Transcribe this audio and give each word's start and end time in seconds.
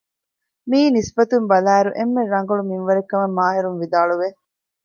މިއީ 0.69 0.87
ނިސްބަތުން 0.95 1.47
ބަލާއިރު 1.51 1.91
އެންމެ 1.97 2.21
ރަނގަޅު 2.33 2.63
މިންވަރެއް 2.69 3.09
ކަމަށް 3.11 3.35
މާހިރުން 3.37 3.77
ވިދާޅުވެ 3.81 4.27